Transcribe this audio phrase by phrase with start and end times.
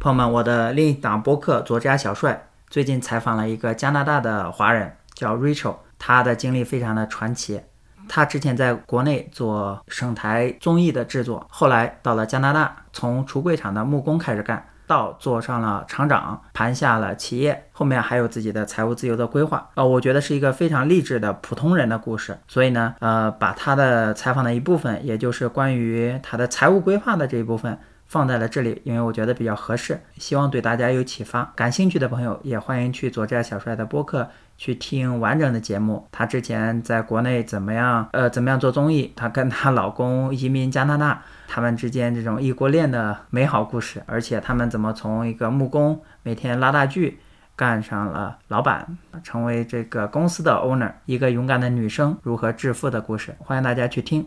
[0.00, 2.32] 朋友们，我的另一档播客《作家小帅》
[2.70, 7.60] 最近采访了一个加拿大的华人，叫 Rachel，他的经历非常的传奇。
[8.08, 19.68] 他之前在国内做省台综艺的制作，后来到了加拿大，从橱柜厂的木工开始干，到做上了厂长，盘下了企业，后面还有自己的财务自由的规划。
[19.74, 22.38] 呃，我觉得是一个非常励志的普通人的故事。
[22.46, 27.76] 所以呢，呃，把他的采访的一部分，也就是关于他的财务规划的这一部分。
[28.08, 31.52] 放在了这里，因为我觉得比较合适，希望对大家有启发。
[31.54, 34.26] 感兴趣的朋友也欢迎去左寨小帅的播客
[34.56, 36.08] 去听完整的节目。
[36.10, 38.08] 他之前在国内怎么样？
[38.12, 39.12] 呃，怎么样做综艺？
[39.14, 47.20] 她跟她老公移民加拿大，他们之间这种异国恋的美好故事，而且他们怎么从一个木工每天拉大锯，
[47.54, 54.26] 干上了老板，成为这个公司的 owner，一个勇敢的女生如何致富的故事，欢迎大家去听。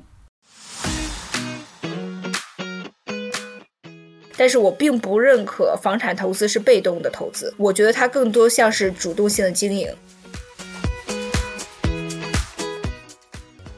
[4.38, 9.88] 但是我并不认可房产投资是被动的投资，我觉得它更多像是主动性的经营。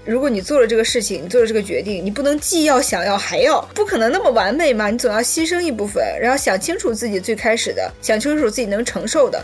[0.06, 4.90] 如果你做了这个事情，你做了这个决定，你不能既要想要还要，不可能那么完美嘛？
[4.90, 9.42] 你总要牺牲一部分，然后想清楚自己最开始的，想清楚自己能承受的。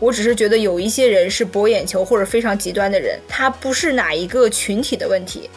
[0.00, 5.48] 我只是觉得有一些人是博眼球或者非常极端的人，他不是哪一个群体的问题。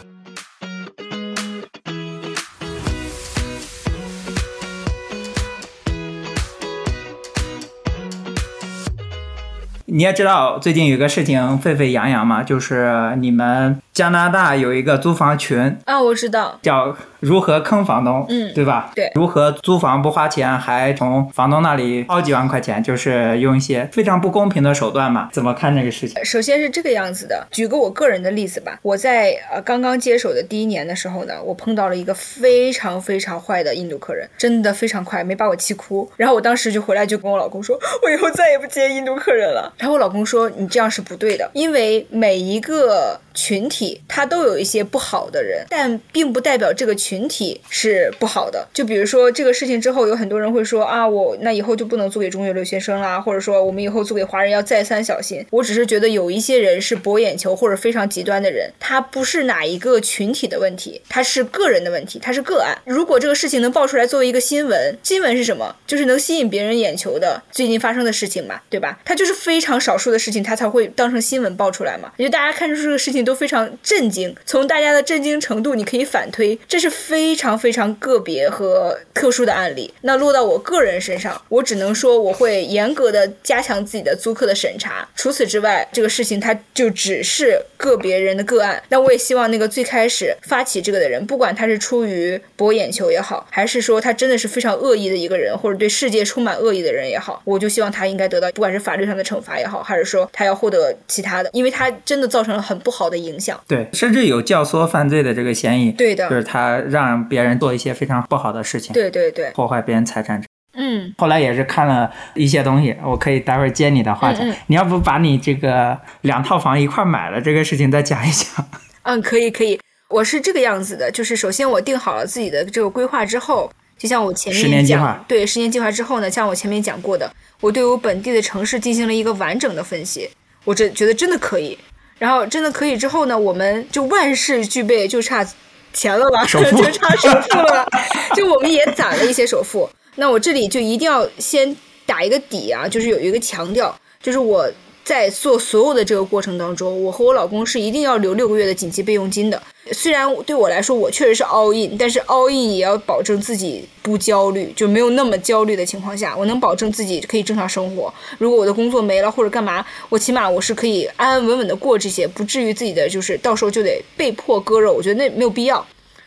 [9.98, 16.96] 你也知道最近有个事情沸沸扬扬嘛，就是你们加拿大有一个租房群啊，我知道，叫。
[17.20, 18.24] 如何坑房东？
[18.28, 18.90] 嗯，对吧？
[18.94, 25.28] 对，如何租房不花钱，还从房东那里薅几万块钱，就是用一些非常不公平的手段嘛？
[25.32, 26.24] 怎么看这个事情？
[26.24, 28.78] 首先是这个样子的，举个我个人的例子吧。
[28.82, 36.08] 我在呃刚刚接手的第一年的时候呢，我碰到了一个非常非常坏的印度客人，真的非常快，没把我气哭。
[36.16, 39.72] 然后我当时就回来就跟我老公说， 我以后再也不接印度客人了。
[39.78, 47.28] 然后我老公说，你这样是不对的，因为每一个群体他都有一些不好的人，但并不代表这个群。
[47.28, 55.44] 体是不好的，就比如说这个事情之后，有很多人会说啊，我那以后就不能租给中学留学生啦，或者说我们以后租给华人要再三小心。
[55.50, 62.78] 我只是觉得有一些人是博眼球或者非常极端的人，他不是哪一个群体的问题，他是个人的问题，他是个案。
[62.86, 65.76] 如果这个事情能爆出来作为一个新闻，新闻是什么？
[65.86, 68.98] 就是能吸引别人眼球的最近发生的事情嘛，对吧？
[69.04, 72.10] 它就是非常少数的事情，它才会当成新闻爆出来嘛。
[72.16, 76.88] 也就大家看出这个事情都非常震惊，从大家的震惊程度，你可以反推，这是。
[76.90, 85.08] 非常非常个别和特殊的案例，那落到我个人身上，我只能说我会严格的加强自己的租客的审查。
[85.14, 88.82] 除此之外，这个事情它就只是个别人的个案。
[88.88, 103.60] 那我也希望那个最开始发起这个的人，不管他是出于博眼球也好，还是说他真的是非常恶意的一个人，或者对世界充满恶意的人也好，我就希望他应该得到不管是法律上的惩罚也好，还是说他要获得其他的，因为他真的造成了很不好的影响。
[103.68, 105.92] 对，甚至有教唆犯罪的这个嫌疑。
[105.92, 106.78] 对的，就是他。
[106.88, 110.42] 让别人做一些非常不好的事情，对对对，破坏别人财产。
[110.74, 114.42] 嗯，后来也是看了一些东西，我可以待会儿接你的话题。
[114.68, 118.66] 你要不把你这个两套房一块买了这个事情再讲一讲？
[119.02, 119.78] 嗯，可以可以。
[120.08, 127.30] 我是这个样子的，就是首先我定好了自己的这个规划之后，就像我前面十年计划，对十年计划之后呢，像我前面讲过的，
[127.60, 130.30] 我对我本地的城市进行了一个完整的分析，
[130.64, 131.76] 我这觉得真的可以。
[132.18, 135.46] 然后真的可以之后呢，我们就万事俱备，就差。
[135.90, 136.60] 钱了吧， 就
[136.92, 137.88] 差首付了，
[138.36, 139.88] 就我们也攒了一些首付。
[140.16, 141.74] 那我这里就一定要先
[142.04, 144.70] 打一个底啊，就是有一个强调，就是我
[145.08, 149.58] 在做所有的这个过程当中，我和我老公是一定要留六个月的紧急备用金的。
[149.90, 158.12] 虽然对我来说，我确实是 all in，但是 all in 也要保证自己不焦虑，就没有那么焦虑的情况下，我能保证自己可以正常生活。
[158.36, 164.92] 如果我的工作没了或者干嘛，我起码我是可以安安稳稳的过这些，不至于自己的就是到时候就得被迫割肉。
[164.92, 165.82] 我觉得那没有必要。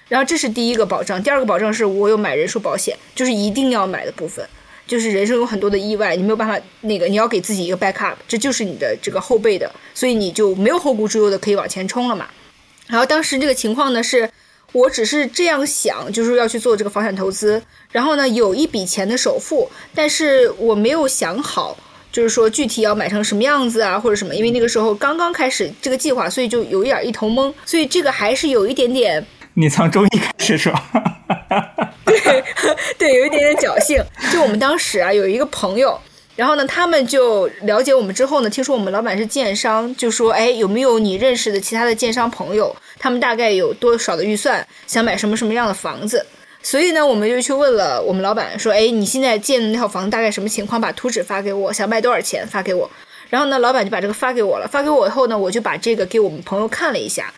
[0.07, 4.43] 然后这是第一个保障，第二个保障是我有买人寿保险，就是一定要买的部分，
[4.87, 12.27] 就是人生有很多的意外，你没有办法那个，你要给自己一个 backup，这就是你的这个后备的，所以你就没有后顾之忧的可以往前冲了嘛。
[12.87, 14.29] 然后当时这个情况呢，是
[14.73, 17.61] 我只是这样想，就是要去做这个房产投资，
[17.91, 21.77] 然后呢有一笔钱的首付，但是我没有想好，
[22.11, 29.25] 就是说具体要买成什么样子啊，或者什么，因为那个时候刚刚开始这个计划，所以就有一点一头懵，所以这个还是有一点点。
[29.53, 30.73] 你从中医开始说，
[32.23, 32.43] 对
[32.97, 34.03] 对，有一点点侥幸。
[34.31, 35.99] 就我们当时啊，有一个朋友。
[36.37, 42.73] 然后呢，他们就了解我们之后呢，听说我们老板是建商，就说，哎，有没有你认识的其他的建商朋友？
[42.97, 46.25] 他们大概有多少的预算，想买什么什么样的房子？
[46.63, 50.79] 所以呢，我们就去问了我们老板，说，哎，你现在建的那套房子大概什么情况？
[50.79, 52.89] 把图纸发给我，想卖多少钱发给我。
[53.29, 54.67] 然后呢，老板就把这个发给我了。
[54.67, 57.31] 发给我以后呢，我就把这个给我们朋友看了一下，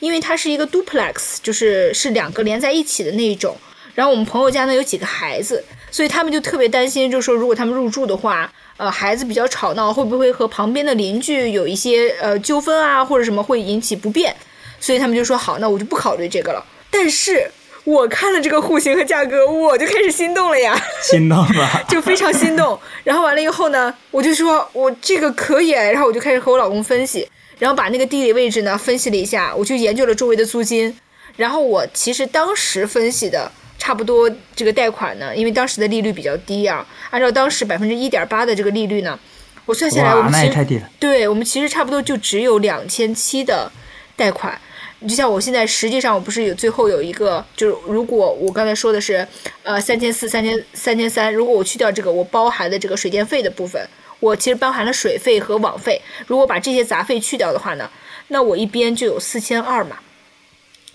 [0.00, 3.56] 因为它是一个 duplex，就是是两个连在一起的那一种。
[3.94, 14.34] 然后我们朋友家呢有几个孩子，所以他们就特别担心，就说如果他们入住的话，呃，孩子比较吵闹，会不会和旁边的邻居有一些呃纠纷啊，或者什么会引起不便？
[14.78, 16.64] 所以他们就说好，那我就不考虑这个了。
[16.90, 17.50] 但是
[17.84, 22.78] 我看了这个户型和价格，我就开始心动了呀，心动了， 就非常心动。
[23.04, 27.28] 然后完了以后呢，我就说我这个可以，然后我就开始和我老公分析，
[27.58, 30.96] 然后把那个地理位置呢分析了一下，我就研究了周围的租金。
[31.36, 33.50] 然后我其实当时分析的
[33.80, 39.18] 差不多这个贷款呢，因为当时的利率比较低啊，按照当时百分之一点八的这个利率呢，
[39.64, 40.88] 我算下来我们那其实太低了。
[41.00, 43.72] 对我们其实差不多就只有两千七的
[44.14, 44.60] 贷款。
[45.02, 49.26] 你就像我现在，实际上我不是有最后有一个，就是如果我刚才说的是，
[49.62, 53.82] 呃，三千四、三千三千三，如果我去掉这个我包含的这个水电费的部分，
[54.20, 57.90] 我其实包含了水费和网费，如果把这些杂费去掉的话呢，
[58.28, 59.96] 那我一边就有四千二嘛。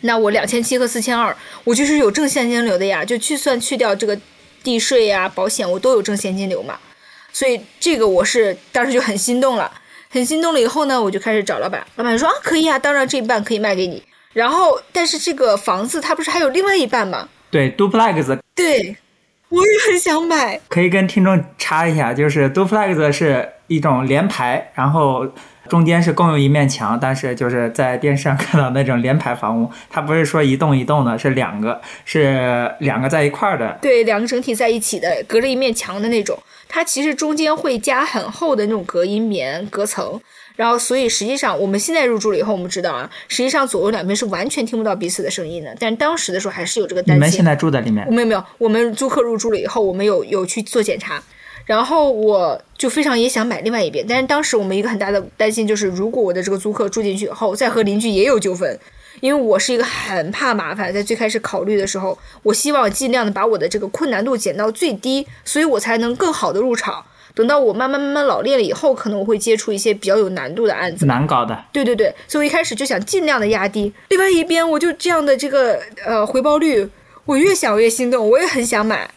[0.05, 4.17] 那我两千七和四千二，我就是有正现金流的呀，就去算去掉这个
[4.63, 6.77] 地税呀、保险，我都有正现金流嘛。
[7.33, 9.71] 所以这个我是当时就很心动了。
[10.09, 14.01] 很心动了以后呢，我就开始找老板，老板说啊，可以啊，当然这一半可以卖给你。
[14.31, 17.27] 然后，但是这个房子它不是还有另外一半吗？
[17.51, 18.95] 对，duplex 对，
[19.49, 20.61] 我也很想买。
[20.69, 25.27] 可以跟听众插一下，就是 duplex 是一种连排，然后
[25.69, 33.77] 中间是共用一面墙，但是就是在电视上看到那种连排房屋，它不是说一栋一栋的，是两个，是两个在一块儿的。
[33.81, 36.37] 对，两个整体在一起的，隔着一面墙的那种。
[36.67, 40.19] 它其实中间会加很厚的那种隔音棉隔层，
[40.55, 45.75] 然后所以实际上我们现在入住了以后，我们知道啊，实际上左右两边是完全听不到彼此的声音的。
[45.79, 47.15] 但当时的时候还是有这个担心。
[47.15, 48.05] 你们现在住在里面？
[48.11, 51.21] 没有没有，我们租客入住了以后，我们有有去做检查，
[51.65, 58.79] 然后我就非常也想买另外一边，但是当时我们一个很大的担心就是，如果我的这个租客住进去以后，再和邻居也有纠纷。
[59.21, 67.03] 因为我是一个很怕麻烦，在最开始考虑的时候，我希望尽量的把我的这个困难度减到最低，所以我才能更好的入场。
[67.33, 71.57] 等到我慢慢慢慢老练了以后，可能我会接触一些比较有难度的案子，难搞的。
[71.71, 73.91] 对对对，所以我一开始就想尽量的压低。
[74.09, 76.87] 另外一边，我就这样的这个呃回报率，
[77.23, 79.09] 我越想越心动，我也很想买，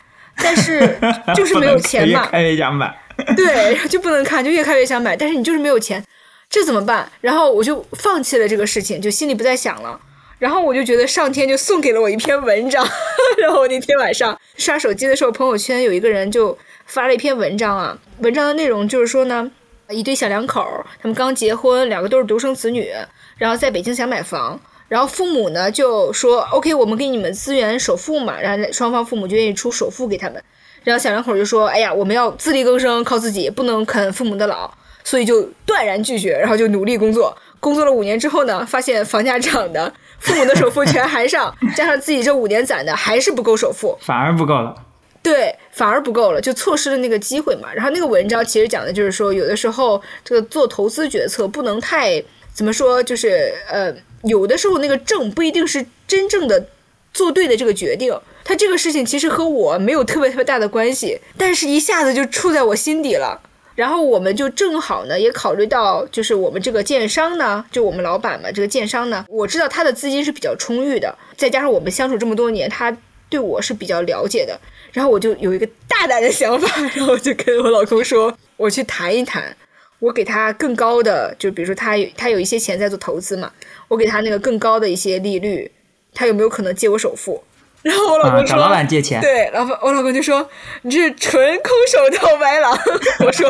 [0.43, 0.99] 但是
[1.35, 2.25] 就是没有钱嘛。
[2.25, 2.95] 越看越想买。
[3.37, 6.03] 对，就不能看，就越看越想买，但是你就是没有钱。
[6.49, 7.11] 这怎么办？
[7.21, 10.01] 然后我就放弃了这个事情，就心里不再想了。
[10.39, 12.87] 然后我就觉得上天就送给了我一篇文章。
[13.39, 16.57] 然后那天晚上刷手机的时候，朋友圈有一个人就
[16.87, 17.99] 发了一篇文章啊。
[18.19, 19.51] 文章的内容就是说呢，
[19.91, 20.65] 一对小两口，
[21.03, 22.89] 他们刚结婚，两个都是独生子女，
[23.37, 24.59] 然后在北京想买房，
[24.89, 30.43] 然后父母呢就说 OK，我们给你们资源首付嘛，然后双方父母就愿意出首付给他们。
[30.85, 34.73] 然后小两口就说，哎呀，我们要自力更生，靠自己，不能啃父母的老。
[35.05, 37.35] 所以就断然拒绝，然后就努力工作。
[37.61, 44.75] 工作了五年之后呢，发现房价涨的，父母的首付全还上， 加上自己这五年攒的，还是不够首付，反而不够了。
[45.23, 47.69] 对，反而不够了，就错失了那个机会嘛。
[47.75, 53.91] 然后那个文章其实讲的就是说，有的时候这个做投资决策不能太怎么说，就是呃，
[54.23, 56.69] 有的时候那个正不一定是真正的
[57.13, 58.19] 做对的这个决定。
[58.45, 63.43] 他这个事情其实和我没有特别特别大的关系，但是一下子就触在我心底了。
[63.75, 72.97] 然后我们就正好呢，也考虑到，就是我们这个建商呢，就我们老板嘛，这个建商呢，我知道他的资金是比较充裕的，再加上我们相处这么多年，他
[73.29, 74.59] 对我是比较了解的。
[74.91, 79.55] 然后我就有一个大胆的想法，然后就跟我老公说，我去谈一谈，
[80.01, 83.53] 我给他更高的，就比如说他他有一些钱在做投资嘛，
[83.89, 85.71] 我给他那个更高的一些利率，
[86.15, 87.43] 他有没有可能借我首付？
[87.83, 90.47] 然后我老公说：“找老板借钱。”对，老板，我老公就说
[90.83, 92.77] ：“你这是纯空手套白狼。
[93.25, 93.49] ”我说：“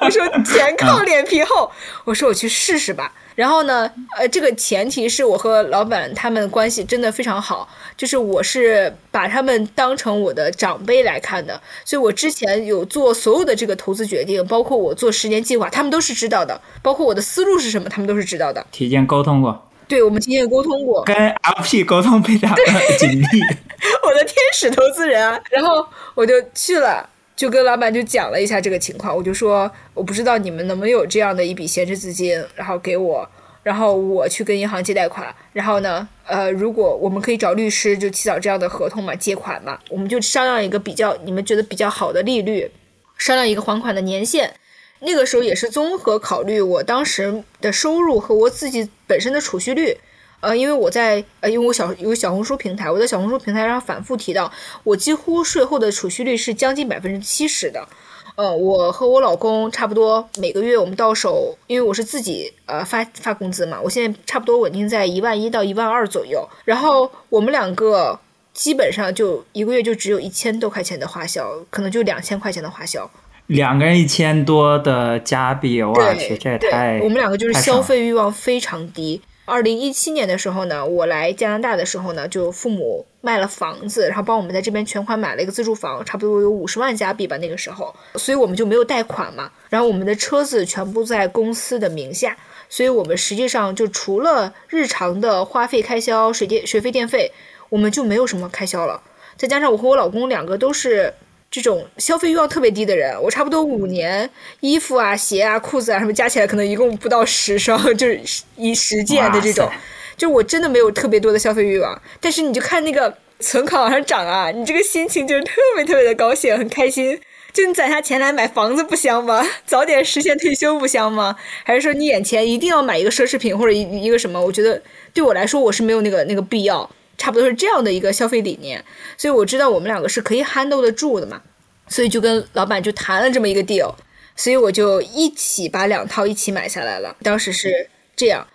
[0.00, 1.70] 我说钱靠脸皮厚。”
[2.04, 18.66] 我说：“我去试试吧。”然后呢，呃，这个前提是我和老板他们关系真的非常好，就是我是把他们当成我的长辈来看的，所以我之前有做所有的这个投资决定，包括我做十年计划，他们都是知道的，包括我的思路是什么，他们都是知道的。
[18.72, 19.68] 提前沟通过。
[19.88, 22.54] 对，我们提前沟通过，跟 LP 沟通非常
[22.98, 23.24] 紧密。
[24.02, 33.28] 我的天使投资人啊，然后我就去了，就跟老板就讲了一下这个情况，我就说我不知道你们能不能有这样的一笔闲置资金，然后给我，
[33.62, 42.70] 然后我去跟银行借贷款，然后呢，呃，如果我们可以找律师就起草这样的合同嘛，借款嘛，我们就商量一个比较你们觉得比较好的利率。
[43.18, 44.52] 商量一个还款的年限。
[45.00, 49.98] 那个时候也是综合考虑我当时的收入和我自己本身的储蓄率。
[50.40, 54.52] 呃，因为我在呃，因为我小有小红书平台，我在小红书平台上反复提到，
[54.84, 57.88] 我几乎税后的储蓄率是将近百分之七十的。
[58.36, 66.46] 呃，我和我老公差不多每个月我们到手，因为我是自己呃发发工资嘛，我现在差不多稳定在一万一到一万二左右。
[66.66, 68.20] 然后我们两个
[68.52, 73.10] 基本上就一个月就只有一千多块钱的花销，可能就两千块钱的花销。
[73.46, 76.98] 两个人一千多的加币，我去，这也太……
[77.02, 79.22] 我们两个就是消费欲望非常低。
[79.44, 89.48] 二零一七年的时候呢，我来加拿大的时候呢，就父母卖了房子，然后帮我们在这边全款买了一个自住房，差不多有五十万加币吧那个时候，所以我们就没有贷款嘛。
[89.68, 92.36] 然后我们的车子全部在公司的名下，
[92.68, 97.30] 所以我们实际上就除了日常的花费开销，水电水费电费，
[97.68, 99.00] 我们就没有什么开销了。
[99.36, 101.14] 再加上我和我老公两个都是。
[101.62, 104.28] 这种消费欲望特别低的人，我差不多五年
[104.60, 108.20] 衣服啊、鞋啊、裤子啊什么加起来，可能一共不到十双， 就是
[108.56, 109.70] 以十件的这种。
[110.18, 117.18] 就我真的没有特别多的消费欲望，但是你就看那个存款往上涨啊，你这个心情就是特别特别的高兴，很开心。
[117.52, 119.42] 就你攒下钱来买房子不香吗？
[119.64, 121.34] 早点实现退休不香吗？
[121.64, 124.38] 还是说你眼前一定要买一个奢侈品或者一一个什么？
[124.38, 124.82] 我觉得
[125.14, 126.90] 对我来说，我是没有那个那个必要。
[127.18, 128.84] 差不多是这样的一个消费理念，
[129.16, 131.40] 所以我知道我们两个是可以 handle 得住的嘛，
[131.88, 133.94] 所以就跟老板就谈了这么一个 deal，
[134.36, 137.16] 所以我就一起把两套一起买下来了。
[137.22, 138.46] 当时是这样，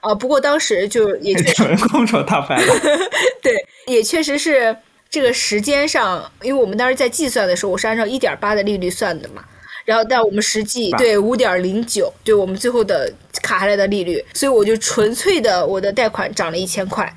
[0.00, 2.76] 啊，不过当时就也确实空手套白狼，
[3.42, 4.76] 对，也确实是
[5.08, 9.44] 这个时间上，因为我们当时在计算的时候，我是按照一点八的利率算的嘛，
[9.84, 17.14] 然后但我们实际对五点零九，对我们最后的卡下来的利率，所以我就纯粹的我的贷款涨了一千块。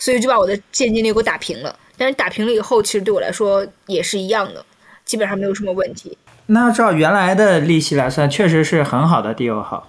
[0.00, 4.64] 所以就把我的现金流给我打平了，但是打平了以后，其实对我来说也是一样的，
[5.04, 6.18] 基本上没有什么问题。
[6.46, 9.86] 那照原来的利息来算，确实是很好的 deal 好。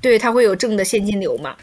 [0.00, 1.54] 对，它会有正的现金流嘛？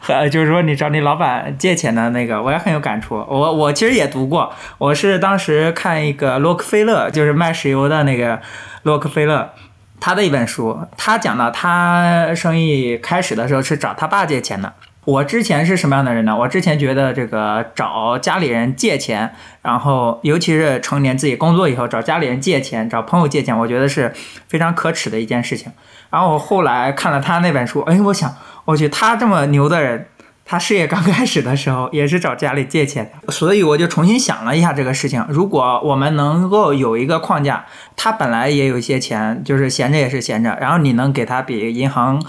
[0.00, 3.16] 和 就是说，你找你老板借钱的那个，我也很有感触。
[3.28, 8.40] 我我其实也读过，我是当时看一个洛克菲勒，就是卖石油的那个
[8.84, 9.50] 洛克菲勒，
[9.98, 14.72] 他的一本书，他讲到他生意开始的时候是找他爸借钱的。
[15.04, 16.36] 我之前是什么样的人呢？
[16.36, 24.14] 我之前觉得这个找家里人借钱，然后尤其是成年自己工作以后找家里人借钱、找朋友借钱，我觉得是
[24.48, 25.70] 非常可耻的一件事情。
[26.10, 28.34] 然后我后来看了他那本书，哎，我想，
[28.64, 30.06] 我去，他这么牛的人，
[30.44, 35.22] 他事业刚开始的时候也是找家里借钱，所以我就重新想了一下这个事情。
[35.28, 42.24] 如果我们能够有一个框架，他本来也有一些钱，就是闲着也是闲着，然后你能给他比银行。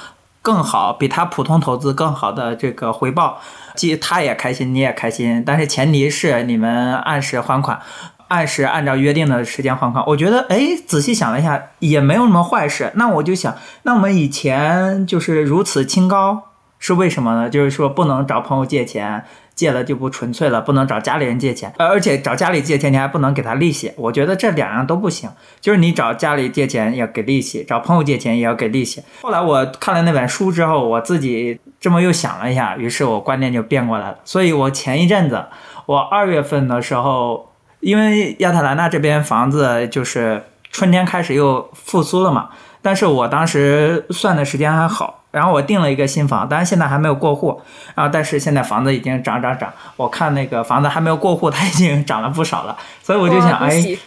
[0.45, 3.39] 更好，比他普通投资更好的这个回报，
[3.73, 5.41] 既他也开心，你也开心。
[5.43, 7.81] 但是前提是你们按时还款，
[8.27, 10.05] 按时按照约定的时间还款。
[10.05, 12.91] 我觉得，哎，仔细想了一下，也没有什么坏事。
[12.93, 16.43] 那我就想，那我们以前就是如此清高，
[16.77, 17.49] 是为什么呢？
[17.49, 19.25] 就是说不能找朋友借钱。
[19.55, 25.29] 借了就不纯粹了，不能找家里人借钱，而且找家里借钱你还不能给他利息，我觉得这两样都不行。
[25.61, 29.01] 就是你找家里借钱要给利息，找朋友借钱也要给利息。
[29.21, 34.17] 后来我看了那本书之后，我自己这么又想了一下，于是我观念就变过来了。
[34.25, 35.45] 所以我前一阵子，
[35.85, 42.49] 我二月份的时候，因为亚特兰大这边房子就是春天开始又复苏了嘛，
[42.81, 45.21] 但是我当时算的时间还好。
[45.35, 47.61] 然后我订了一个新房，当然现在还没有过户
[47.93, 48.07] 啊。
[48.07, 52.77] 但是现在房子已经涨涨涨，我看那个房子还没有过户，它已经涨了不少了。
[53.03, 53.97] 所以我就想，哎，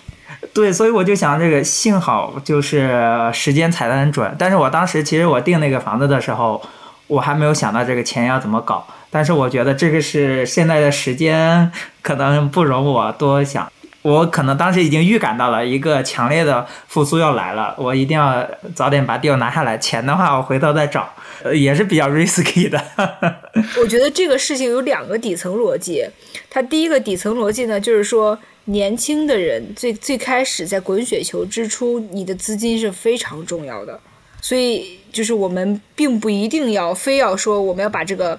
[0.55, 4.35] 对，所以我就想，这个幸好就是时间踩得很准。
[4.39, 6.63] 但是我当时其实我订那个房子的时候，
[7.09, 8.87] 我还没有想到这个钱要怎么搞。
[9.11, 11.71] 但是我觉得这个是现在的时间
[12.01, 13.71] 可能不容我多想。
[14.09, 19.77] 我可能当时已经预感到了一个强烈的复苏要来了，我一定要早点把 deal 拿下来。
[19.77, 21.13] 钱的话，我回头再找，
[21.43, 22.83] 呃，也是比较 risky 的。
[23.81, 26.09] 我觉得这个事情有两个底层逻辑，
[26.49, 34.01] 它第一个底层逻辑呢，就是说年轻的人最最开始在滚雪球之初，你的资金是非常重要的，
[34.41, 38.39] 所以就是我们并不一定要非要说我们要把这个。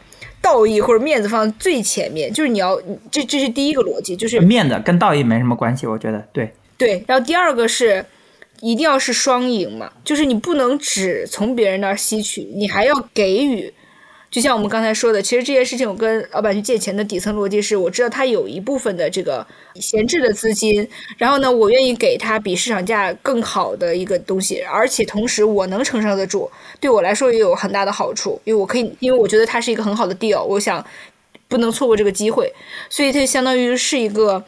[0.49, 2.75] 道义或者面子放最前面，就是你要，
[3.11, 7.03] 这这是第一个逻辑，就是面子跟道义没什么关系，我觉得对对。
[7.07, 8.03] 然后第二个是，
[8.61, 13.71] 一定要是双赢嘛，就是你不能只从别人那儿吸取，你还要给予。
[14.31, 19.45] 就像我们刚才说的，其实这件事情我跟老板去借钱的底层逻辑是，我知道他有一部分的这个
[19.75, 30.85] 闲置的资金，然后呢，我愿意给他比市场价更好的一个东西，而且同时我能承受得住，对我来说也有很大的好处，因为我可以，因为我觉得它是一个很好的 deal，我想
[31.47, 32.53] 不能错过这个机会，
[32.89, 34.45] 所以它相当于是一个。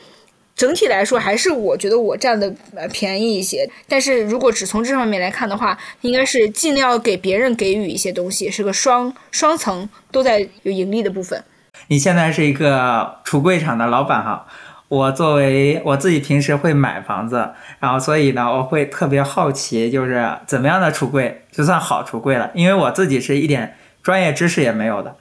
[0.55, 3.67] 整体来说还是我觉得我占的呃便宜一些。
[3.88, 11.43] 但是如果只从这方面来看的话，应该是尽量给别人给予一些东西，是个双双层都在有盈利的部分。
[11.88, 14.46] 你现在是一个橱柜厂的老板哈，
[14.88, 25.15] 我作为我自己平时会买房子，然后所以呢，我会特别好奇，就是怎么样的橱柜就算好橱柜了，因为我自己是一点专业知识也没有的，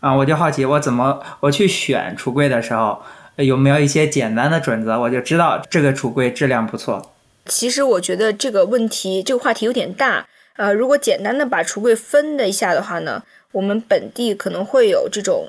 [0.00, 3.00] 啊，我就好奇我怎么我去选橱柜的时候
[3.36, 7.12] 有没有一些简单的准则，我就知道这个橱柜质量不错。
[7.46, 13.22] 其实我觉得这个问题这个话题有点大，呃，如果简单的把橱柜分了一下的话呢，
[13.52, 15.48] 我们本地可能会有这种。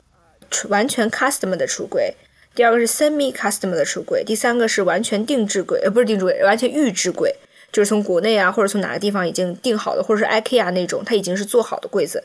[0.69, 2.13] 完全 custom 的橱柜，
[2.53, 7.35] 第二个是 semi custom 的橱柜，第三个是完全定制柜，呃，不是定制柜，完全预制柜，
[7.71, 12.23] 就是从国内啊或者从哪个地方已经定好的，或者是 IKEA 那种，它已经是做好的柜子。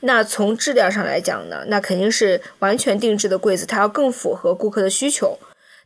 [0.00, 5.38] 那从质量上来讲呢，那肯定是完全定制的柜子，它要更符合顾客的需求。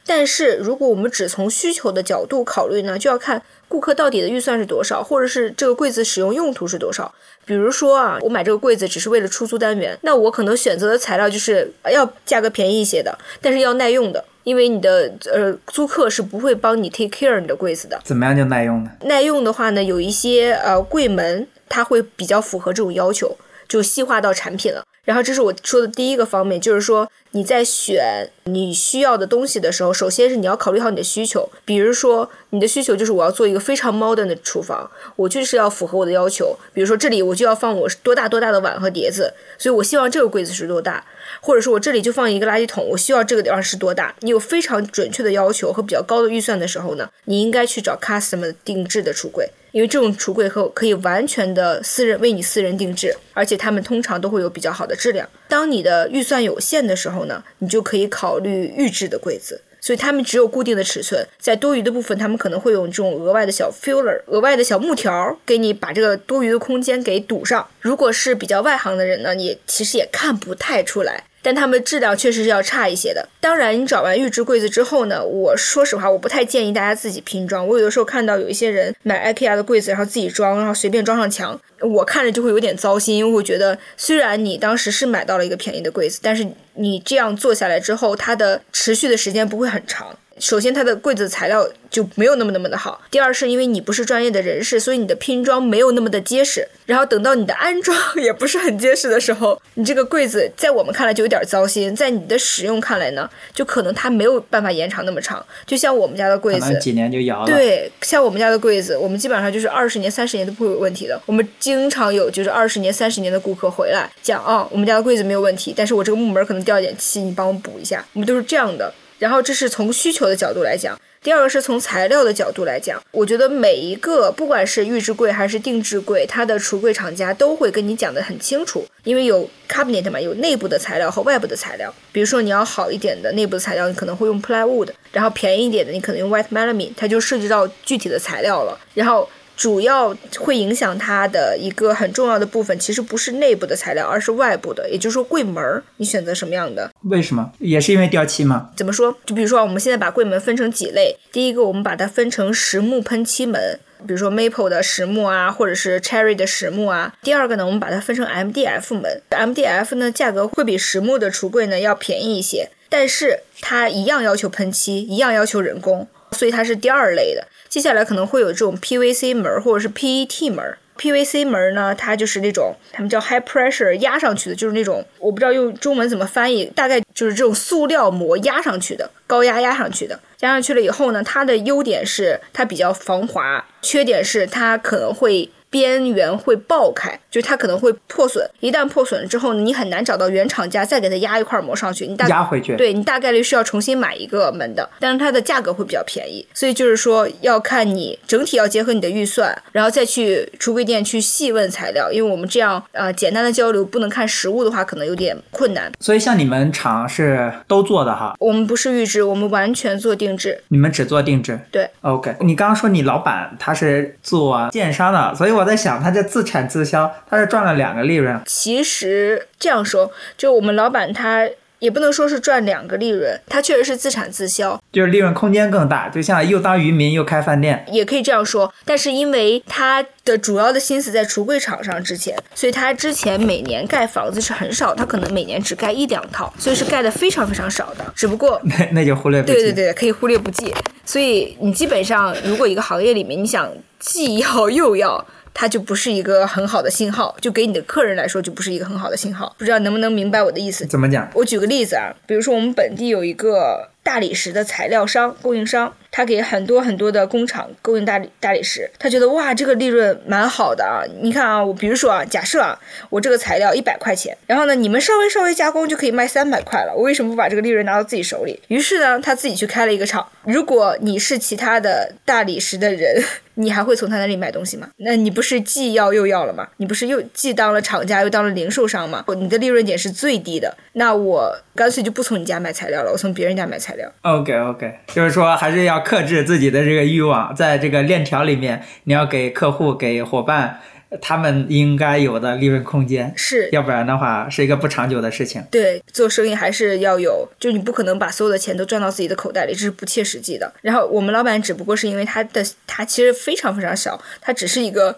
[0.07, 7.13] 但是如果我们只从需求的角度考虑呢，就要看顾客到底的预算是多少，或者是这个柜子使用用途是多少。
[7.47, 17.99] 比如说啊，我买这个柜子只是为了出租单元，那我可能选择的材料就是要价格便宜一些的，但是要耐用的，因为你的呃租客是不会帮你 take care 你的柜子的。
[18.05, 18.91] 怎么样就耐用呢？
[19.05, 23.35] 耐用的话呢，有一些呃柜门它会比较符合这种要求，
[23.75, 24.85] 就细化到产品了。
[25.05, 31.51] 然后这是我说的第一个方面，就是说你在选你需要的东西的时候，首先是你要考虑好你的需求。
[31.65, 36.57] 比如说你的需求就是我要做一个非常 modern 的厨房，我就是要符合我的要求。
[36.73, 41.05] 比如说这里我就要放我多大多大的碗和碟子，所以我希望这个柜子是多大，
[41.41, 44.15] 或者说我这里就放一个垃圾桶，我需要这个地方是多大。
[44.21, 49.49] 你有非常准确的要求和比较高的预算的时候呢，你应该去找 custom 定制的橱柜。
[49.73, 55.29] 因为这种橱柜可可以完全的私人为你私人定制，而且他们通常都会有比较好的质量。
[55.49, 59.61] 当你的预算有限的时候呢，你就可以考虑预制的柜子。
[59.85, 67.69] 所以他们只有固定的尺寸，在多余的部分，他们可能会用这种额外的小 filler、额外的小木条，给你把这个多余的空间给堵上。
[67.83, 71.25] 如果是比较外行的人呢，你其实也看不太出来。
[71.45, 73.29] 但它们质量确实是要差一些的。
[73.39, 77.69] 当然，你找完预制柜子之后呢，我说实话，我不太建议大家自己拼装。
[77.69, 90.19] 我有的时候看到有一些人买 IKEA 的柜子，然后自己装，然后随便装上墙，我看着就会有点糟心，因为我觉得虽然你当时是买到了一个便宜的柜子，但是你这样做下来之后，它的持续的时间不会很长。
[90.39, 93.01] 首先，它的柜子材料就没有那么那么的好。
[93.11, 96.67] 第二，是因为你不是专业的人士，所以你的拼装没有那么的结实。
[96.87, 105.45] 然后等到你的安装也不是很结实的时候，你这个柜子在我们看来就有点糟心，在你的使用看来呢，就可能它没有办法延长那么长。
[105.65, 107.47] 就像我们家的柜子，几年就摇了。
[107.47, 111.19] 对，像我们家的柜子，我们基本上就是二十年、三十年都不会有问题的。
[111.27, 118.05] 我们经常有就是二十年、三十年的顾客回来讲啊，我们家的柜子没有问题，但是我这个木门可能掉一点漆，你帮我补一下。
[118.13, 118.93] 我们都是这样的。
[119.19, 123.03] 然后这是从需求的角度来讲，第二个是从材料的角度来讲。
[123.11, 131.93] 我觉得每一个不管是预制柜还是定制柜，它的橱柜厂家都会跟你讲的很清楚，因为有 cabinet 嘛，有内部的材料和外部的材料。
[132.13, 138.79] 比如说你要好一点的内部的材料，你可能会用 plywood，然后便宜一点的你可能用 white melamine，它就涉及到具体的材料了。
[138.95, 139.29] 然后。
[139.57, 146.91] 主要会影响它的一个很重要的部分，其实不是内部的材料，而是外部的，也就是说柜门儿，你选择什么样的？
[147.03, 147.53] 为什么？
[147.59, 148.71] 也是因为掉漆吗？
[148.77, 149.17] 怎么说？
[149.25, 157.15] 就比如说，我们现在把柜门分成几类，第一个我们把它分成实木喷漆门，比如说 maple 的实木啊，或者是 cherry 的实木啊。
[157.23, 166.09] 第二个呢，我们把它分成 MDF 门，MDF 呢价格会比实木的橱柜呢要便宜一些，但是它一样要求喷漆，一样要求人工。
[166.33, 170.77] 所以它是第二类的，接下来可能会有这种 PVC 门或者是 PET 门。
[170.97, 180.17] PVC 门呢，它就是那种他们叫 high pressure 压上去的，就是那种我不知道用中文怎么翻译，大概就是这种塑料膜压上去的，高压压上去的。
[180.39, 185.51] 压上去了以后呢，它的优点是它比较防滑，缺点是它可能会。
[185.75, 188.49] 边缘会爆开，就它可能会破损。
[188.61, 192.07] 一旦破损了之后呢，你很难找到原厂家再给它压一块膜上去。
[192.07, 196.47] 你大压回去，对你大概率是要重新买一个门的，但是它的价格会比较便宜。
[196.55, 202.13] 所以就是说要看你整体要结合你的预算，然后再去橱柜店去细问材料。
[202.13, 205.91] 因为我们这样呃简单的交流不能看实物的话，可能有点困难。
[205.99, 208.37] 所以像你们厂是都做的哈？
[208.39, 210.63] 我们不是预制，我们完全做定制。
[210.69, 211.59] 你们只做定制？
[211.73, 211.91] 对。
[212.03, 215.64] OK，你刚刚说你老板他是做电商的，所以我。
[215.65, 218.39] 我在想，他这自产自销，他是赚了两个利润。
[218.45, 221.49] 其实这样说，就我们老板他。
[221.81, 228.73] 也不能说是赚两个利润，它确实是自产自销，就是利润空间更大，就像又当渔民又开饭店，也可以这样说。
[228.87, 238.05] 但是因为他的主要的心思在橱柜厂上之前，所以他之前每年盖房子是很少，他可能每年只盖一两套，所以是盖的非常非常少的。
[238.17, 239.53] 只不过 那那就忽略不计。
[239.53, 240.73] 对对对，可以忽略不计。
[241.05, 245.27] 所以你基本上，如果一个行业里面你想既要又要。
[245.55, 249.55] 它就不是一个很好的信号，就给你的客人来说就不是一个很好的信号。
[249.57, 250.85] 不知道能不能明白我的意思？
[250.85, 251.31] 怎么讲？
[251.33, 255.95] 我举个例子啊，比如说我们本地有一个大理石的材料商、供应商。
[256.17, 261.03] 他给很多很多的工厂供应大理大理石，他觉得哇，这个利润蛮好的啊！
[261.21, 262.79] 你看啊，我比如说啊，假设啊，
[263.11, 268.61] 我这个材料一百块钱，然后呢，你们稍微稍微加工就可以卖三百块了，我为什么不把这个利润拿到自己手里？
[268.69, 270.25] 于是呢，他自己去开了一个厂。
[270.45, 273.21] 如果你是其他的大理石的人，
[273.57, 274.89] 你还会从他那里买东西吗？
[274.99, 276.69] 那你不是既要又要了吗？
[276.77, 279.25] 你不是又既当了厂家又当了零售商吗？
[279.37, 284.09] 你的利润点是最低的，那我干脆就不从你家买材料了，我从别人家买材料。
[284.23, 286.04] OK OK，就是说还是要。
[286.05, 290.81] 克制自己的这个欲望，在这个链条里面，你要给客户、给伙伴
[291.21, 295.65] 他们应该有的利润空间，是要不然的话是一个不长久的事情。
[295.71, 300.73] 对，做生意还是要有，就你不可能把所有的钱都赚到自己的口袋里，这是不切实际的。
[300.83, 305.17] 然后我们老板只不过是因为他的他其实非常非常小，他只是一个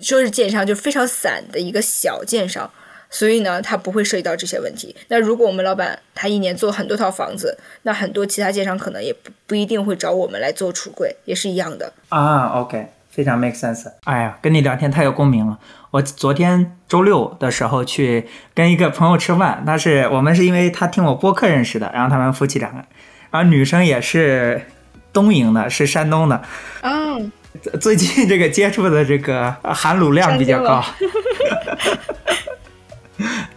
[0.00, 2.70] 说是建商，就非常散的一个小建商。
[3.10, 4.94] 所以呢，他不会涉及到这些问题。
[5.08, 12.60] 那如果我们老板他一年做很多套房子，那很多其他建商可能也不不一定会找我们来做橱柜，也是一样的啊。
[12.60, 13.90] OK，非常 make sense。
[14.04, 15.58] 哎呀，跟你聊天太有共鸣了。
[15.90, 22.84] 我昨天周六的时候去跟一个朋友吃饭，他是我们是因为他听我播客认识的，然后他们夫妻两个，
[23.30, 24.66] 然后女生也是
[25.14, 26.42] 东营的，是山东的。
[26.82, 27.32] 嗯，
[27.80, 30.84] 最近这个接触的这个含卤量比较高。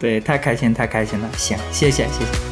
[0.02, 1.30] 对，太开心，太开心了。
[1.38, 2.51] 行，谢谢，谢谢。